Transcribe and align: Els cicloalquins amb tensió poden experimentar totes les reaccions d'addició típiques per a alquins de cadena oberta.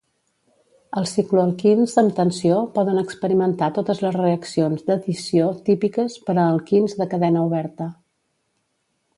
Els 0.99 1.11
cicloalquins 1.17 1.93
amb 2.01 2.15
tensió 2.19 2.55
poden 2.79 2.97
experimentar 3.01 3.69
totes 3.77 4.01
les 4.07 4.17
reaccions 4.23 4.89
d'addició 4.89 5.53
típiques 5.71 6.17
per 6.31 6.37
a 6.37 6.49
alquins 6.57 7.01
de 7.03 7.09
cadena 7.17 7.49
oberta. 7.53 7.93